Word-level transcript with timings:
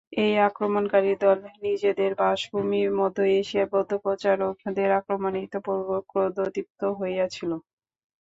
এই 0.19 0.33
আক্রমণকারীর 0.47 1.17
দল 1.23 1.37
নিজেদের 1.61 2.11
বাসভূমি 2.19 2.81
মধ্য-এশিয়ায় 2.99 3.69
বৌদ্ধ 3.71 3.91
প্রচারকদের 4.03 4.89
আক্রমণে 4.99 5.39
ইতঃপূর্বে 5.41 5.97
ক্রোধদীপ্ত 6.09 6.81
হইয়াছিল। 6.99 7.51